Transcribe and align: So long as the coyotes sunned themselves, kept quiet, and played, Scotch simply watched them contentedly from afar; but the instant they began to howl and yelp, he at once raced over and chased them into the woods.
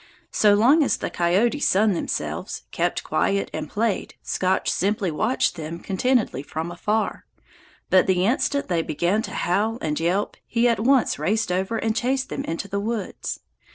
So 0.31 0.55
long 0.55 0.81
as 0.81 0.97
the 0.97 1.11
coyotes 1.11 1.69
sunned 1.69 1.95
themselves, 1.95 2.63
kept 2.71 3.03
quiet, 3.03 3.51
and 3.53 3.69
played, 3.69 4.15
Scotch 4.23 4.71
simply 4.71 5.11
watched 5.11 5.53
them 5.57 5.77
contentedly 5.79 6.41
from 6.41 6.71
afar; 6.71 7.27
but 7.91 8.07
the 8.07 8.25
instant 8.25 8.67
they 8.67 8.81
began 8.81 9.21
to 9.21 9.31
howl 9.31 9.77
and 9.79 9.99
yelp, 9.99 10.37
he 10.47 10.67
at 10.67 10.79
once 10.79 11.19
raced 11.19 11.51
over 11.51 11.77
and 11.77 11.95
chased 11.95 12.29
them 12.29 12.43
into 12.45 12.67
the 12.67 12.79
woods. 12.79 13.41